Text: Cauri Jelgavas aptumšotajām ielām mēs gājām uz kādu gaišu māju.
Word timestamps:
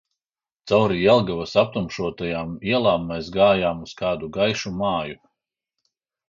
Cauri 0.69 0.95
Jelgavas 1.01 1.53
aptumšotajām 1.63 2.55
ielām 2.71 3.05
mēs 3.11 3.29
gājām 3.37 3.85
uz 3.89 3.95
kādu 4.01 4.31
gaišu 4.39 4.73
māju. 4.81 5.21